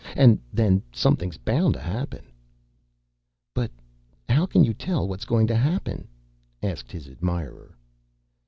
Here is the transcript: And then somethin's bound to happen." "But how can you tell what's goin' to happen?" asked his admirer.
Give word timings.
And 0.15 0.39
then 0.51 0.81
somethin's 0.91 1.37
bound 1.37 1.75
to 1.75 1.79
happen." 1.79 2.25
"But 3.53 3.69
how 4.27 4.47
can 4.47 4.63
you 4.63 4.73
tell 4.73 5.07
what's 5.07 5.25
goin' 5.25 5.45
to 5.45 5.55
happen?" 5.55 6.07
asked 6.63 6.91
his 6.91 7.07
admirer. 7.07 7.77